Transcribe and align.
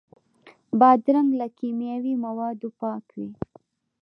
بادرنګ 0.79 1.29
له 1.39 1.47
کیمیاوي 1.57 2.13
موادو 2.25 2.69
پاک 2.79 3.05
وي. 3.17 3.29